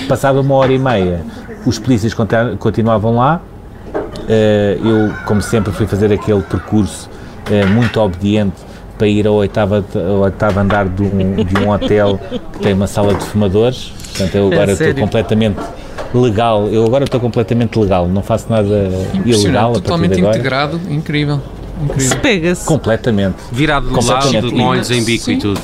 Passada 0.08 0.40
uma 0.40 0.54
hora 0.56 0.72
e 0.72 0.78
meia 0.78 1.20
os 1.64 1.78
polícias 1.78 2.14
continuavam 2.58 3.16
lá. 3.16 3.40
Eu 4.28 5.12
como 5.24 5.40
sempre 5.40 5.72
fui 5.72 5.86
fazer 5.86 6.12
aquele 6.12 6.42
percurso 6.42 7.08
muito 7.72 8.00
obediente 8.00 8.65
para 8.96 9.06
ir 9.06 9.26
ao 9.26 9.34
oitavo, 9.34 9.76
ao 9.76 10.20
oitavo 10.20 10.60
andar 10.60 10.88
de 10.88 11.02
um, 11.02 11.34
de 11.44 11.58
um 11.58 11.70
hotel 11.70 12.18
que 12.52 12.58
tem 12.60 12.72
uma 12.72 12.86
sala 12.86 13.14
de 13.14 13.24
fumadores 13.24 13.92
portanto 14.16 14.34
eu 14.34 14.46
agora 14.46 14.70
é 14.70 14.74
estou 14.74 14.94
completamente 14.94 15.58
legal. 16.14 16.68
Eu 16.68 16.84
agora 16.84 17.04
estou 17.04 17.20
completamente 17.20 17.78
legal, 17.78 18.08
não 18.08 18.22
faço 18.22 18.46
nada 18.50 18.90
ilegal. 19.24 19.74
Totalmente 19.74 20.20
integrado, 20.20 20.80
incrível. 20.88 21.40
incrível. 21.82 22.10
Se 22.10 22.16
pega-se. 22.16 22.64
Completamente. 22.66 23.36
Virado 23.52 23.88
do 23.88 24.06
lado, 24.06 24.50
com 24.50 24.62
olhos 24.62 24.90
em 24.90 25.04
bico 25.04 25.24
Sim. 25.24 25.32
e 25.32 25.38
tudo. 25.38 25.60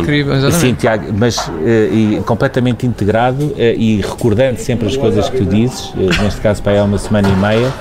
Incrível, 0.00 0.34
exatamente. 0.34 0.60
Sim, 0.60 0.74
Tiago, 0.74 1.04
mas 1.16 1.38
uh, 1.48 1.52
e, 1.92 2.22
completamente 2.26 2.86
integrado 2.86 3.44
uh, 3.44 3.54
e 3.58 4.00
recordando 4.00 4.58
sempre 4.58 4.86
as 4.86 4.96
coisas 4.96 5.28
que 5.28 5.38
tu 5.38 5.44
dizes, 5.44 5.90
uh, 5.90 6.22
neste 6.22 6.40
caso 6.40 6.62
para 6.62 6.72
aí 6.72 6.78
há 6.78 6.84
uma 6.84 6.98
semana 6.98 7.28
e 7.28 7.36
meia, 7.36 7.72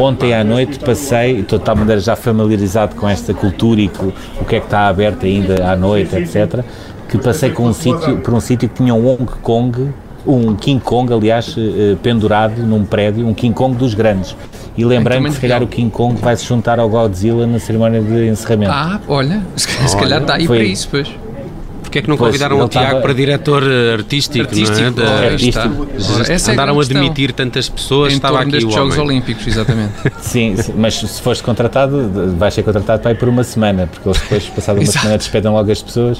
ontem 0.00 0.34
à 0.34 0.42
noite 0.42 0.78
passei, 0.78 1.40
estou 1.40 1.58
de 1.58 1.64
tal 1.64 1.76
maneira 1.76 2.00
já 2.00 2.16
familiarizado 2.16 2.94
com 2.96 3.08
esta 3.08 3.32
cultura 3.32 3.80
e 3.80 3.88
com 3.88 4.12
o 4.40 4.44
que 4.44 4.56
é 4.56 4.60
que 4.60 4.66
está 4.66 4.88
aberto 4.88 5.26
ainda 5.26 5.70
à 5.70 5.76
noite, 5.76 6.14
etc., 6.16 6.64
que 7.08 7.18
passei 7.18 7.50
com 7.50 7.66
um 7.66 7.72
sítio, 7.72 8.16
por 8.18 8.34
um 8.34 8.40
sítio 8.40 8.68
que 8.68 8.74
tinha 8.74 8.94
um 8.94 9.06
Hong 9.06 9.26
Kong 9.42 9.92
um 10.26 10.54
King 10.54 10.82
Kong, 10.82 11.12
aliás, 11.12 11.54
eh, 11.56 11.96
pendurado 12.02 12.62
num 12.62 12.84
prédio, 12.84 13.26
um 13.26 13.34
King 13.34 13.54
Kong 13.54 13.76
dos 13.76 13.94
grandes. 13.94 14.34
E 14.76 14.84
lembrando 14.84 15.26
que 15.26 15.32
se 15.32 15.40
calhar 15.40 15.62
o 15.62 15.66
King 15.66 15.90
Kong 15.90 16.20
vai 16.20 16.36
se 16.36 16.44
juntar 16.44 16.80
ao 16.80 16.88
Godzilla 16.88 17.46
na 17.46 17.58
cerimónia 17.58 18.00
de 18.00 18.28
encerramento. 18.28 18.72
Ah, 18.72 19.00
olha, 19.06 19.40
se 19.54 19.96
calhar 19.96 20.22
está 20.22 20.34
aí 20.34 20.46
Foi. 20.46 20.58
para 20.58 20.66
isso, 20.66 20.88
pois. 20.90 21.08
Porquê 21.94 21.98
é 22.00 22.02
que 22.02 22.08
não 22.08 22.16
pois, 22.16 22.30
convidaram 22.30 22.60
o 22.60 22.68
Tiago 22.68 23.00
para 23.00 23.14
diretor 23.14 23.62
artístico, 23.92 24.44
artístico 24.44 25.00
não 25.00 25.06
é? 25.06 25.26
artístico. 25.28 25.86
Essa 26.28 26.50
é 26.50 26.54
Andaram 26.54 26.78
a 26.78 26.82
admitir 26.82 27.32
tantas 27.32 27.68
pessoas, 27.68 28.12
em 28.12 28.16
estava 28.16 28.40
aqui 28.40 28.56
o 28.64 28.70
Jogos 28.70 28.98
Olímpicos, 28.98 29.46
exatamente. 29.46 29.92
sim, 30.20 30.56
mas 30.76 30.94
se 30.94 31.22
fores 31.22 31.40
contratado, 31.40 32.34
vais 32.36 32.52
ser 32.52 32.64
contratado 32.64 33.00
para 33.00 33.12
ir 33.12 33.14
por 33.14 33.28
uma 33.28 33.44
semana, 33.44 33.86
porque 33.86 34.08
eles 34.08 34.20
depois, 34.20 34.46
passado 34.48 34.80
uma 34.80 34.86
semana, 34.90 35.18
despedem 35.18 35.52
logo 35.52 35.70
as 35.70 35.82
pessoas. 35.82 36.18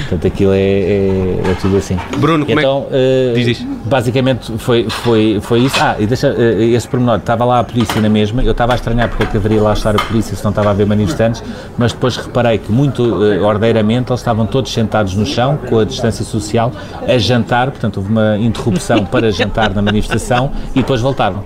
Portanto, 0.00 0.26
aquilo 0.26 0.52
é, 0.52 0.60
é, 0.60 1.40
é 1.50 1.56
tudo 1.60 1.76
assim. 1.78 1.98
Bruno, 2.18 2.46
como 2.46 2.60
então, 2.60 2.86
é 2.90 3.34
que... 3.34 3.40
Uh, 3.40 3.44
diz, 3.44 3.66
Basicamente 3.84 4.52
foi, 4.58 4.86
foi, 4.88 5.40
foi 5.40 5.60
isso. 5.60 5.76
Ah, 5.80 5.96
e 5.98 6.06
deixa 6.06 6.30
uh, 6.30 6.62
esse 6.62 6.86
pormenor, 6.86 7.16
estava 7.16 7.44
lá 7.44 7.60
a 7.60 7.64
polícia 7.64 8.00
na 8.00 8.08
mesma, 8.08 8.42
eu 8.42 8.52
estava 8.52 8.72
a 8.72 8.76
estranhar 8.76 9.08
porque 9.08 9.22
é 9.22 9.26
que 9.26 9.36
haveria 9.36 9.62
lá 9.62 9.72
estar 9.72 9.96
a 9.96 9.98
polícia 9.98 10.36
se 10.36 10.44
não 10.44 10.50
estava 10.50 10.68
a 10.68 10.72
haver 10.72 10.86
manifestantes, 10.86 11.42
mas 11.76 11.92
depois 11.92 12.16
reparei 12.16 12.58
que 12.58 12.70
muito 12.70 13.02
uh, 13.02 13.42
ordeiramente 13.44 14.10
eles 14.10 14.20
estavam 14.20 14.46
todos 14.46 14.72
sentados 14.72 15.07
sentados 15.08 15.14
no 15.14 15.26
chão, 15.26 15.56
com 15.56 15.78
a 15.78 15.84
distância 15.84 16.24
social, 16.24 16.72
a 17.06 17.18
jantar, 17.18 17.70
portanto 17.70 17.98
houve 17.98 18.10
uma 18.10 18.36
interrupção 18.38 19.04
para 19.04 19.30
jantar 19.30 19.74
na 19.74 19.82
manifestação 19.82 20.52
e 20.74 20.80
depois 20.80 21.00
voltaram. 21.00 21.44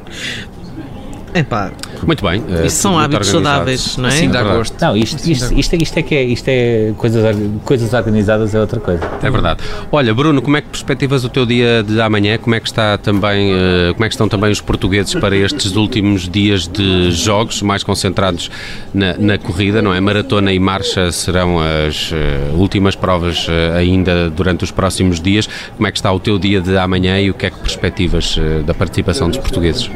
Epá, 1.34 1.72
muito 2.06 2.22
bem. 2.26 2.40
Uh, 2.40 2.66
Isso 2.66 2.76
são 2.76 2.98
hábitos 2.98 3.28
saudáveis, 3.28 3.96
não 3.96 4.08
é? 4.08 4.12
Sim, 4.12 4.28
dá 4.28 4.42
gosto. 4.42 4.76
Não, 4.78 4.94
isto, 4.94 5.16
isto, 5.30 5.54
isto, 5.54 5.76
isto, 5.76 5.98
é 5.98 6.02
que 6.02 6.14
é, 6.14 6.22
isto 6.24 6.46
é 6.48 6.92
coisas, 6.96 7.36
coisas 7.64 7.94
organizadas 7.94 8.54
é 8.54 8.60
outra 8.60 8.78
coisa. 8.78 9.08
É 9.22 9.30
verdade. 9.30 9.60
Olha, 9.90 10.14
Bruno, 10.14 10.42
como 10.42 10.58
é 10.58 10.60
que 10.60 10.68
perspectivas 10.68 11.24
o 11.24 11.30
teu 11.30 11.46
dia 11.46 11.82
de 11.82 12.00
amanhã? 12.02 12.36
Como 12.36 12.54
é 12.54 12.60
que 12.60 12.66
está 12.66 12.98
também, 12.98 13.54
uh, 13.54 13.94
como 13.94 14.04
é 14.04 14.08
que 14.08 14.14
estão 14.14 14.28
também 14.28 14.50
os 14.50 14.60
portugueses 14.60 15.14
para 15.14 15.34
estes 15.34 15.74
últimos 15.74 16.28
dias 16.28 16.68
de 16.68 17.10
jogos, 17.12 17.62
mais 17.62 17.82
concentrados 17.82 18.50
na, 18.92 19.16
na 19.16 19.38
corrida, 19.38 19.80
não 19.80 19.94
é? 19.94 20.00
Maratona 20.00 20.52
e 20.52 20.58
marcha 20.58 21.10
serão 21.12 21.58
as 21.60 22.12
uh, 22.12 22.56
últimas 22.56 22.94
provas 22.94 23.46
ainda 23.76 24.28
durante 24.28 24.64
os 24.64 24.70
próximos 24.70 25.18
dias. 25.18 25.48
Como 25.76 25.86
é 25.86 25.90
que 25.90 25.96
está 25.96 26.12
o 26.12 26.20
teu 26.20 26.38
dia 26.38 26.60
de 26.60 26.76
amanhã 26.76 27.18
e 27.18 27.30
o 27.30 27.34
que 27.34 27.46
é 27.46 27.50
que 27.50 27.58
perspectivas 27.58 28.38
da 28.66 28.74
participação 28.74 29.28
dos 29.28 29.38
portugueses? 29.38 29.90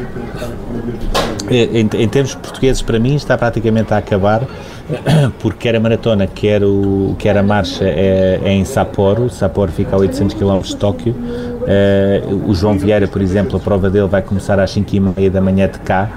Em, 1.50 1.88
em, 2.02 2.08
termos 2.08 2.34
portugueses, 2.34 2.82
para 2.82 2.98
mim, 2.98 3.14
está 3.14 3.36
praticamente 3.38 3.92
a 3.94 3.98
acabar, 3.98 4.42
porque 5.40 5.68
quer 5.68 5.76
a 5.76 5.80
maratona, 5.80 6.26
quer, 6.26 6.62
o, 6.64 7.14
quer 7.18 7.36
a 7.36 7.42
marcha 7.42 7.84
é, 7.84 8.40
é 8.42 8.52
em 8.52 8.64
Sapporo. 8.64 9.30
Sapporo 9.30 9.70
fica 9.70 9.94
a 9.94 9.98
800 9.98 10.34
km 10.34 10.60
de 10.60 10.76
Tóquio. 10.76 11.14
Uh, 11.14 12.48
o 12.50 12.54
João 12.54 12.78
Vieira, 12.78 13.08
por 13.08 13.20
exemplo, 13.20 13.56
a 13.56 13.60
prova 13.60 13.90
dele 13.90 14.06
vai 14.06 14.22
começar 14.22 14.58
às 14.60 14.74
5h30 14.74 15.30
da 15.30 15.40
manhã 15.40 15.68
de 15.68 15.78
cá. 15.80 16.10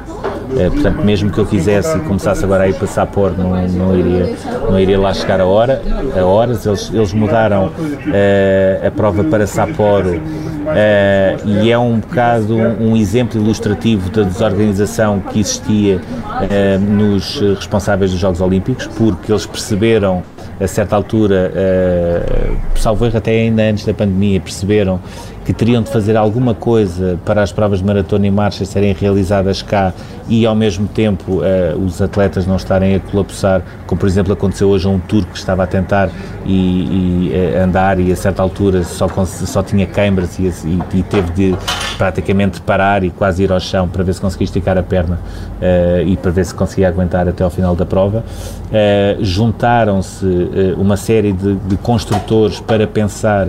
Uh, 0.50 0.72
portanto, 0.72 1.04
mesmo 1.04 1.32
que 1.32 1.38
eu 1.38 1.46
quisesse 1.46 1.96
e 1.98 2.02
começasse 2.02 2.44
agora 2.44 2.64
a 2.64 2.68
ir 2.68 2.74
para 2.74 2.88
Sapporo, 2.88 3.36
não, 3.38 3.50
não, 3.68 3.98
iria, 3.98 4.36
não 4.70 4.80
iria 4.80 5.00
lá 5.00 5.14
chegar 5.14 5.40
a, 5.40 5.46
hora, 5.46 5.82
a 6.18 6.26
horas. 6.26 6.66
Eles, 6.66 6.92
eles 6.94 7.14
mudaram 7.14 7.68
uh, 7.68 8.88
a 8.88 8.92
prova 8.92 9.24
para 9.24 9.46
Sapporo 9.46 10.20
Uh, 10.70 11.50
e 11.64 11.72
é 11.72 11.78
um 11.80 12.00
bocado 12.00 12.56
um, 12.56 12.96
exemplo 12.96 13.42
ilustrativo 13.42 14.12
da 14.12 14.22
desorganização 14.22 15.20
que 15.20 15.40
existia 15.40 16.00
nos 16.80 17.40
responsáveis 17.40 18.12
dos 18.12 18.20
Jogos 18.20 18.40
Olímpicos, 18.40 18.86
porque 18.86 19.32
eles 19.32 19.48
perceberam 19.48 20.22
a 20.60 20.68
certa 20.68 20.96
altura, 20.96 21.52
uh, 21.56 22.78
salvo 22.78 23.06
erro 23.06 23.18
até 23.18 23.32
ainda 23.32 23.64
antes 23.64 23.86
da 23.86 23.94
pandemia, 23.94 24.42
perceberam 24.42 25.00
que 25.50 25.54
teriam 25.54 25.82
de 25.82 25.90
fazer 25.90 26.16
alguma 26.16 26.54
coisa 26.54 27.18
para 27.26 27.42
as 27.42 27.52
provas 27.52 27.80
de 27.80 27.86
maratona 27.86 28.28
e 28.28 28.30
marcha 28.30 28.64
serem 28.66 28.94
realizadas 28.94 29.64
cá 29.64 29.92
e 30.28 30.46
ao 30.46 30.54
mesmo 30.54 30.88
tempo 30.88 31.40
uh, 31.42 31.84
os 31.84 32.00
atletas 32.00 32.46
não 32.46 32.56
estarem 32.56 32.94
a 32.94 33.00
colapsar, 33.00 33.64
como 33.88 34.00
por 34.00 34.08
exemplo 34.08 34.32
aconteceu 34.32 34.70
hoje 34.70 34.86
a 34.86 34.92
um 34.92 35.00
turco 35.00 35.32
que 35.32 35.40
estava 35.40 35.64
a 35.64 35.66
tentar 35.66 36.12
e, 36.46 36.52
e 36.52 37.32
uh, 37.34 37.64
andar 37.64 38.00
e 38.00 38.12
a 38.12 38.16
certa 38.16 38.44
altura 38.44 38.84
só, 38.84 39.08
só 39.26 39.64
tinha 39.64 39.88
câimbras 39.88 40.38
e, 40.38 40.44
e, 40.44 41.00
e, 41.00 41.02
teve 41.02 41.32
de 41.32 41.58
praticamente 41.98 42.62
parar 42.62 43.04
e 43.04 43.10
quase 43.10 43.42
ir 43.42 43.52
ao 43.52 43.60
chão 43.60 43.90
para 43.90 44.04
ver 44.04 44.14
se 44.14 44.22
conseguia 44.22 44.46
esticar 44.46 44.78
a 44.78 44.84
perna 44.84 45.16
uh, 45.16 46.08
e 46.08 46.16
para 46.16 46.30
ver 46.30 46.46
se 46.46 46.54
conseguia 46.54 46.90
aguentar 46.90 47.28
até 47.28 47.44
ao 47.44 47.50
final 47.50 47.76
da 47.76 47.88
prova. 47.88 48.24
Juntaram-se 49.20 50.24
uma 50.78 50.96
série 50.96 51.34
de, 51.34 51.56
de 51.56 51.76
construtores 51.78 52.60
para 52.60 52.86
pensar 52.86 53.48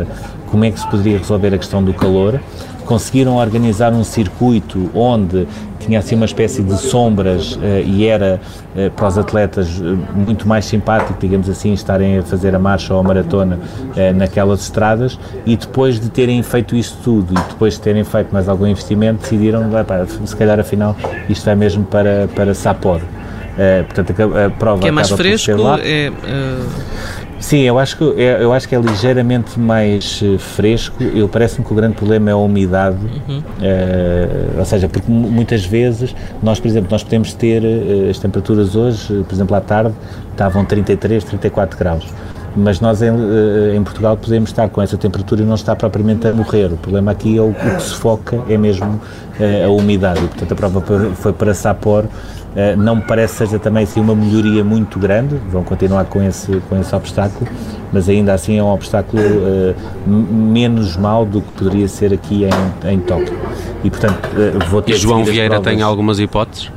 como 0.50 0.64
é 0.64 0.70
que 0.70 0.80
se 0.80 0.86
poderia 0.88 1.18
resolver 1.18 1.54
a 1.54 1.58
questão 1.58 1.82
do 1.82 1.94
calor. 1.94 2.40
Conseguiram 2.84 3.36
organizar 3.36 3.92
um 3.92 4.02
circuito 4.02 4.90
onde 4.94 5.46
tinha 5.80 5.98
assim 5.98 6.14
uma 6.14 6.26
espécie 6.26 6.62
de 6.62 6.76
sombras 6.76 7.56
uh, 7.56 7.60
e 7.84 8.06
era 8.06 8.40
uh, 8.74 8.90
para 8.90 9.08
os 9.08 9.18
atletas 9.18 9.78
uh, 9.78 9.98
muito 10.14 10.46
mais 10.46 10.64
simpático, 10.64 11.18
digamos 11.18 11.48
assim, 11.48 11.72
estarem 11.72 12.18
a 12.18 12.22
fazer 12.22 12.54
a 12.54 12.58
marcha 12.58 12.92
ou 12.92 13.00
a 13.00 13.02
maratona 13.02 13.58
naquelas 14.14 14.62
estradas 14.62 15.18
e 15.46 15.56
depois 15.56 15.98
de 15.98 16.08
terem 16.08 16.42
feito 16.42 16.76
isto 16.76 16.98
tudo 17.02 17.32
e 17.32 17.48
depois 17.48 17.74
de 17.74 17.80
terem 17.80 18.04
feito 18.04 18.30
mais 18.32 18.48
algum 18.48 18.66
investimento, 18.66 19.22
decidiram, 19.22 19.62
se 20.24 20.36
calhar 20.36 20.58
afinal 20.60 20.96
isto 21.28 21.44
vai 21.44 21.54
mesmo 21.54 21.84
para, 21.84 22.28
para 22.34 22.54
Sapporo. 22.54 23.02
portanto, 23.86 24.14
a, 24.36 24.46
a 24.46 24.50
prova 24.50 24.82
que 24.82 24.88
é 24.88 24.90
mais 24.90 25.10
fresco, 25.10 25.52
é, 25.82 26.12
Sim, 27.40 27.60
eu 27.60 27.78
acho 27.78 27.96
que, 27.96 28.22
é, 28.22 28.42
eu 28.42 28.52
acho 28.52 28.68
que 28.68 28.74
é 28.74 28.78
ligeiramente 28.78 29.58
mais 29.58 30.20
eh, 30.22 30.36
fresco. 30.38 31.02
Eu 31.02 31.26
parece-me 31.26 31.64
que 31.64 31.72
o 31.72 31.74
grande 31.74 31.94
problema 31.96 32.28
é 32.28 32.32
a 32.34 32.36
umidade, 32.36 32.98
uhum. 33.26 33.38
uh, 33.38 34.58
ou 34.58 34.64
seja, 34.66 34.88
porque 34.88 35.10
muitas 35.10 35.64
vezes 35.64 36.14
nós, 36.42 36.60
por 36.60 36.68
exemplo, 36.68 36.90
nós 36.90 37.02
podemos 37.02 37.32
ter 37.32 37.62
uh, 37.62 38.10
as 38.10 38.18
temperaturas 38.18 38.76
hoje, 38.76 39.24
por 39.26 39.34
exemplo, 39.34 39.56
à 39.56 39.60
tarde 39.60 39.94
estavam 40.32 40.64
33, 40.66 41.24
34 41.24 41.78
graus 41.78 42.06
mas 42.56 42.80
nós 42.80 43.02
em, 43.02 43.10
em, 43.76 43.82
Portugal 43.82 44.16
podemos 44.16 44.50
estar 44.50 44.68
com 44.68 44.82
essa 44.82 44.96
temperatura 44.96 45.42
e 45.42 45.44
não 45.44 45.54
está 45.54 45.76
propriamente 45.76 46.26
a 46.26 46.32
morrer. 46.32 46.66
O 46.66 46.76
problema 46.76 47.12
aqui 47.12 47.36
é 47.36 47.40
o, 47.40 47.50
o 47.50 47.54
que 47.54 47.82
se 47.82 47.94
foca 47.94 48.40
é 48.48 48.56
mesmo 48.56 49.00
a 49.64 49.70
umidade. 49.70 50.20
E, 50.24 50.28
portanto, 50.28 50.52
a 50.52 50.56
prova 50.56 50.80
foi 51.14 51.32
para 51.32 51.54
Sapor 51.54 52.06
Uh, 52.50 52.76
não 52.76 52.96
me 52.96 53.02
parece 53.02 53.34
que 53.34 53.38
seja 53.46 53.60
também 53.60 53.84
assim, 53.84 54.00
uma 54.00 54.14
melhoria 54.14 54.64
muito 54.64 54.98
grande, 54.98 55.36
vão 55.48 55.62
continuar 55.62 56.04
com 56.06 56.20
esse, 56.20 56.60
com 56.68 56.80
esse 56.80 56.92
obstáculo, 56.92 57.48
mas 57.92 58.08
ainda 58.08 58.32
assim 58.34 58.58
é 58.58 58.62
um 58.62 58.72
obstáculo 58.72 59.22
menos 60.04 60.96
mau 60.96 61.24
do 61.24 61.40
que 61.42 61.52
poderia 61.52 61.86
ser 61.86 62.12
aqui 62.12 62.44
em, 62.44 62.90
em 62.90 62.98
Tóquio. 62.98 63.38
E, 63.84 63.90
portanto, 63.90 64.28
vou 64.68 64.82
ter 64.82 64.92
E 64.92 64.96
João 64.96 65.24
Vieira 65.24 65.60
tem 65.60 65.80
algumas 65.80 66.18
hipóteses? 66.18 66.72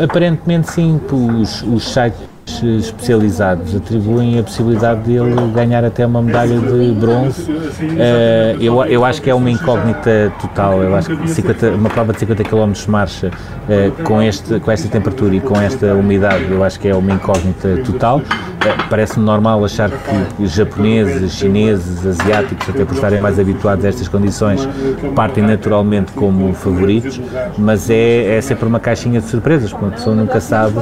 Aparentemente 0.00 0.70
sim, 0.70 1.00
os, 1.10 1.62
os 1.62 1.92
sites 1.92 2.20
especializados 2.62 3.74
atribuem 3.74 4.38
a 4.38 4.42
possibilidade 4.42 5.02
de 5.02 5.12
ele 5.14 5.34
ganhar 5.52 5.84
até 5.84 6.06
uma 6.06 6.22
medalha 6.22 6.58
de 6.58 6.92
bronze. 6.92 7.50
Uh, 7.50 8.60
eu, 8.60 8.84
eu 8.84 9.04
acho 9.04 9.20
que 9.22 9.30
é 9.30 9.34
uma 9.34 9.50
incógnita 9.50 10.32
total. 10.40 10.82
Eu 10.82 10.94
acho 10.94 11.16
que 11.16 11.28
50, 11.28 11.70
uma 11.70 11.88
prova 11.88 12.12
de 12.12 12.20
50 12.20 12.44
km 12.44 12.72
de 12.72 12.90
marcha 12.90 13.28
uh, 13.28 14.02
com, 14.02 14.22
este, 14.22 14.60
com 14.60 14.70
esta 14.70 14.88
temperatura 14.88 15.34
e 15.34 15.40
com 15.40 15.60
esta 15.60 15.94
umidade, 15.94 16.46
eu 16.50 16.62
acho 16.64 16.78
que 16.78 16.88
é 16.88 16.94
uma 16.94 17.12
incógnita 17.12 17.76
total. 17.84 18.18
Uh, 18.18 18.90
Parece-me 18.90 19.24
normal 19.24 19.64
achar 19.64 19.90
que 19.90 20.46
japoneses, 20.46 21.32
chineses, 21.32 22.04
asiáticos, 22.04 22.68
até 22.68 22.84
por 22.84 22.94
estarem 22.94 23.20
mais 23.20 23.38
habituados 23.38 23.84
a 23.84 23.88
estas 23.88 24.08
condições, 24.08 24.68
partem 25.14 25.44
naturalmente 25.44 26.12
como 26.12 26.52
favoritos, 26.52 27.20
mas 27.56 27.88
é, 27.88 28.36
é 28.36 28.40
sempre 28.40 28.66
uma 28.66 28.78
caixinha 28.78 29.20
de 29.20 29.28
surpresas, 29.28 29.70
porque 29.70 29.86
a 29.86 29.90
pessoa 29.90 30.14
nunca 30.14 30.40
sabe 30.40 30.74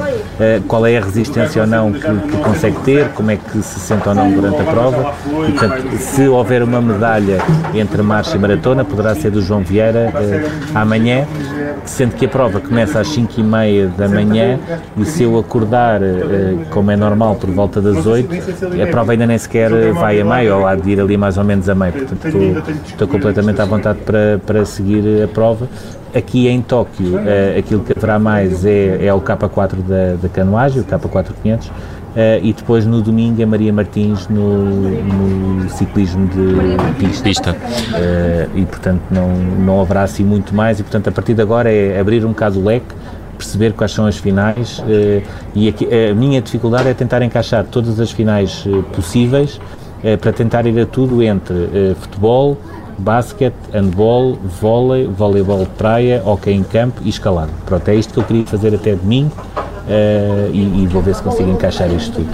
qual 0.67 0.85
é 0.85 0.97
a 0.97 1.01
resistência 1.01 1.58
ou 1.59 1.67
não 1.67 1.91
que, 1.91 1.99
que, 1.99 2.37
consegue 2.37 2.77
ter, 2.79 3.09
como 3.09 3.31
é 3.31 3.35
que 3.35 3.61
se 3.61 3.79
sente 3.79 4.07
ou 4.07 4.15
não 4.15 4.31
durante 4.31 4.61
a 4.61 4.65
prova. 4.65 5.13
E, 5.47 5.51
portanto, 5.51 5.97
se 5.97 6.27
houver 6.27 6.63
uma 6.63 6.81
medalha 6.81 7.39
entre 7.73 8.01
marcha 8.01 8.35
e 8.35 8.39
maratona, 8.39 8.83
poderá 8.83 9.15
ser 9.15 9.31
do 9.31 9.41
João 9.41 9.61
Vieira 9.61 10.11
eh, 10.15 10.49
amanhã, 10.73 11.27
sendo 11.85 12.15
que 12.15 12.25
a 12.25 12.29
prova 12.29 12.59
começa 12.59 12.99
às 12.99 13.07
5 13.09 13.39
e 13.39 13.43
meia 13.43 13.87
da 13.87 14.07
manhã 14.07 14.59
e 14.97 15.05
se 15.05 15.23
eu 15.23 15.37
acordar, 15.37 16.01
eh, 16.01 16.55
como 16.69 16.91
é 16.91 16.95
normal, 16.95 17.35
por 17.35 17.49
volta 17.49 17.81
das 17.81 18.05
8, 18.05 18.29
a 18.81 18.87
prova 18.87 19.11
ainda 19.11 19.25
nem 19.25 19.37
sequer 19.37 19.71
vai 19.93 20.19
a 20.21 20.25
meio, 20.25 20.57
ou 20.57 20.67
há 20.67 20.75
de 20.75 20.91
ir 20.91 20.99
ali 20.99 21.17
mais 21.17 21.37
ou 21.37 21.43
menos 21.43 21.67
a 21.69 21.75
meio. 21.75 21.93
Portanto, 21.93 22.27
estou, 22.27 22.73
estou 22.85 23.07
completamente 23.07 23.61
à 23.61 23.65
vontade 23.65 23.99
para, 23.99 24.39
para 24.45 24.65
seguir 24.65 25.23
a 25.23 25.27
prova 25.27 25.67
Aqui 26.13 26.47
em 26.47 26.61
Tóquio, 26.61 27.17
uh, 27.17 27.59
aquilo 27.59 27.83
que 27.83 27.93
haverá 27.95 28.17
mais 28.17 28.65
é, 28.65 29.05
é 29.05 29.13
o 29.13 29.21
K4 29.21 29.75
da, 29.87 30.15
da 30.19 30.29
canoagem, 30.29 30.81
o 30.81 30.85
K4500, 30.85 31.67
uh, 31.67 31.71
eh, 32.15 32.39
e 32.41 32.51
depois 32.51 32.83
no 32.83 32.99
domingo 32.99 33.39
é 33.39 33.45
Maria 33.45 33.71
Martins 33.71 34.27
no, 34.27 34.65
no 34.65 35.69
ciclismo 35.69 36.27
de 36.27 36.93
pista. 36.97 37.23
pista. 37.23 37.51
Uh, 37.51 38.57
e 38.57 38.65
portanto 38.65 39.01
não, 39.11 39.29
não 39.29 39.81
haverá 39.81 40.01
assim 40.01 40.23
muito 40.23 40.53
mais, 40.55 40.79
e 40.79 40.83
portanto 40.83 41.09
a 41.09 41.11
partir 41.11 41.35
de 41.35 41.43
agora 41.43 41.71
é 41.71 41.99
abrir 41.99 42.25
um 42.25 42.29
bocado 42.29 42.59
o 42.59 42.65
leque, 42.65 42.87
perceber 43.37 43.73
quais 43.73 43.91
são 43.91 44.07
as 44.07 44.17
finais 44.17 44.83
e 45.55 45.69
aqui, 45.69 45.87
a 46.11 46.13
minha 46.13 46.41
dificuldade 46.41 46.89
é 46.89 46.93
tentar 46.93 47.21
encaixar 47.21 47.63
todas 47.63 47.97
as 47.97 48.11
finais 48.11 48.65
possíveis 48.93 49.61
para 50.19 50.33
tentar 50.33 50.65
ir 50.65 50.77
a 50.77 50.85
tudo 50.85 51.23
entre 51.23 51.95
futebol, 52.01 52.57
basquete, 52.99 53.55
handball, 53.73 54.37
vôlei, 54.61 55.07
voleibol 55.07 55.59
de 55.59 55.69
praia, 55.71 56.21
hockey 56.25 56.51
em 56.51 56.63
campo 56.63 57.01
e 57.03 57.09
escalada. 57.09 57.51
Pronto, 57.65 57.87
é 57.87 57.95
isto 57.95 58.13
que 58.13 58.19
eu 58.19 58.23
queria 58.23 58.45
fazer 58.45 58.75
até 58.75 58.95
domingo 58.95 59.31
uh, 59.35 60.49
e, 60.53 60.83
e 60.83 60.87
vou 60.87 61.01
ver 61.01 61.15
se 61.15 61.23
consigo 61.23 61.49
encaixar 61.49 61.91
isto 61.91 62.13
tudo. 62.13 62.29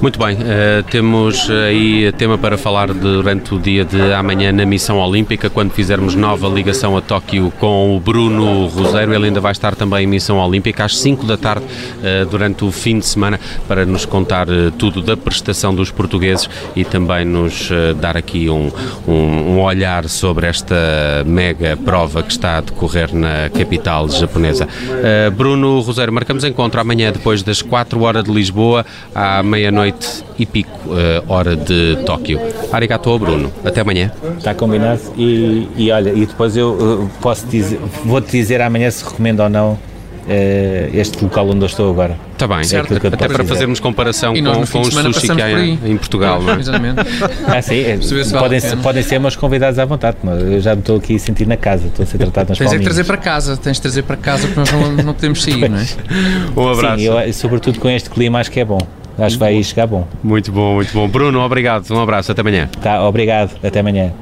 Muito 0.00 0.16
bem, 0.16 0.36
uh, 0.36 0.82
temos 0.88 1.50
aí 1.50 2.12
tema 2.12 2.38
para 2.38 2.56
falar 2.56 2.94
durante 2.94 3.52
o 3.52 3.58
dia 3.58 3.84
de 3.84 4.12
amanhã 4.12 4.52
na 4.52 4.64
Missão 4.64 4.96
Olímpica, 4.96 5.50
quando 5.50 5.72
fizermos 5.72 6.14
nova 6.14 6.46
ligação 6.46 6.96
a 6.96 7.00
Tóquio 7.00 7.52
com 7.58 7.96
o 7.96 7.98
Bruno 7.98 8.66
Roseiro. 8.68 9.12
Ele 9.12 9.26
ainda 9.26 9.40
vai 9.40 9.50
estar 9.50 9.74
também 9.74 10.04
em 10.04 10.06
Missão 10.06 10.38
Olímpica 10.38 10.84
às 10.84 10.96
5 10.98 11.26
da 11.26 11.36
tarde 11.36 11.64
uh, 11.64 12.24
durante 12.26 12.64
o 12.64 12.70
fim 12.70 13.00
de 13.00 13.06
semana 13.06 13.40
para 13.66 13.84
nos 13.84 14.06
contar 14.06 14.48
uh, 14.48 14.70
tudo 14.70 15.02
da 15.02 15.16
prestação 15.16 15.74
dos 15.74 15.90
portugueses 15.90 16.48
e 16.76 16.84
também 16.84 17.24
nos 17.24 17.68
dar 18.00 18.16
aqui 18.16 18.48
um, 18.48 18.70
um, 19.06 19.12
um, 19.12 19.60
olhar 19.60 20.08
sobre 20.08 20.46
esta 20.46 20.76
mega 21.26 21.76
prova 21.76 22.22
que 22.22 22.30
está 22.30 22.58
a 22.58 22.60
decorrer 22.60 23.12
na 23.12 23.50
capital 23.50 24.08
japonesa. 24.08 24.68
Bruno 25.36 25.80
Roseiro, 25.80 26.12
marcamos 26.12 26.44
encontro 26.44 26.80
amanhã 26.80 27.10
depois 27.10 27.42
das 27.42 27.62
4 27.62 28.00
horas 28.00 28.24
de 28.24 28.30
Lisboa 28.30 28.86
à 29.14 29.42
meia-noite 29.42 29.87
meia-noite 29.88 30.24
e 30.38 30.46
pico, 30.46 30.70
uh, 30.90 31.24
hora 31.32 31.56
de 31.56 31.96
Tóquio. 32.04 32.40
Arigato, 32.72 33.18
Bruno. 33.18 33.52
Até 33.64 33.80
amanhã. 33.80 34.12
Está 34.36 34.54
combinado. 34.54 35.00
E, 35.16 35.68
e 35.76 35.90
olha, 35.90 36.10
e 36.10 36.26
depois 36.26 36.56
eu 36.56 37.10
posso 37.20 37.46
dizer, 37.46 37.80
vou-te 38.04 38.30
dizer 38.30 38.60
amanhã 38.60 38.90
se 38.90 39.04
recomendo 39.04 39.40
ou 39.40 39.48
não 39.48 39.72
uh, 39.72 39.78
este 40.92 41.22
local 41.22 41.48
onde 41.48 41.60
eu 41.60 41.66
estou 41.66 41.90
agora. 41.90 42.16
Está 42.32 42.46
bem, 42.46 42.62
certo. 42.62 42.94
até 42.94 43.10
para 43.10 43.26
dizer. 43.28 43.44
fazermos 43.44 43.80
comparação 43.80 44.32
com, 44.32 44.66
com 44.66 44.80
os 44.80 44.94
sushi 44.94 45.34
que 45.34 45.42
há 45.42 45.50
em, 45.58 45.78
em 45.84 45.96
Portugal, 45.96 46.40
não 46.40 46.54
é? 46.54 46.60
Exatamente. 46.60 46.98
Ah, 47.48 47.62
sim, 47.62 47.80
é, 47.80 47.98
podem, 48.38 48.60
vale 48.60 48.76
podem 48.82 49.02
ser 49.02 49.18
meus 49.18 49.34
convidados 49.34 49.78
à 49.78 49.84
vontade, 49.84 50.18
mas 50.22 50.40
eu 50.42 50.60
já 50.60 50.74
me 50.74 50.80
estou 50.80 50.98
aqui 50.98 51.16
a 51.16 51.18
sentir 51.18 51.46
na 51.46 51.56
casa, 51.56 51.86
estou 51.86 52.02
a 52.02 52.06
ser 52.06 52.18
tratado 52.18 52.50
nas 52.50 52.58
Tens 52.58 52.72
é 52.72 52.78
que 52.78 52.84
trazer 52.84 53.04
para 53.04 53.16
casa, 53.16 53.56
tens 53.56 53.76
de 53.76 53.82
trazer 53.82 54.02
para 54.02 54.16
casa 54.16 54.46
porque 54.46 54.60
nós 54.60 54.70
não, 54.70 54.92
não 55.04 55.14
podemos 55.14 55.42
sair, 55.42 55.68
não 55.68 55.78
é? 55.78 55.86
Um 56.54 56.68
abraço. 56.68 56.98
Sim, 56.98 57.06
eu, 57.06 57.32
sobretudo 57.32 57.80
com 57.80 57.88
este 57.88 58.10
clima 58.10 58.38
acho 58.38 58.50
que 58.50 58.60
é 58.60 58.64
bom. 58.64 58.78
Acho 59.18 59.36
que 59.36 59.40
vai 59.40 59.62
chegar 59.62 59.86
bom. 59.86 60.06
Muito 60.22 60.52
bom, 60.52 60.74
muito 60.76 60.92
bom. 60.92 61.08
Bruno, 61.08 61.40
obrigado. 61.40 61.90
Um 61.90 62.00
abraço, 62.00 62.30
até 62.32 62.40
amanhã. 62.40 62.68
Tá, 62.80 63.02
obrigado, 63.06 63.56
até 63.62 63.80
amanhã. 63.80 64.12